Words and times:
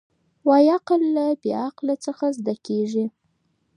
وايي 0.47 0.69
عقل 0.75 1.01
له 1.15 1.25
بې 1.41 1.51
عقله 1.67 1.95
څخه 2.05 2.25
زده 2.37 2.55
کېږي. 2.67 3.05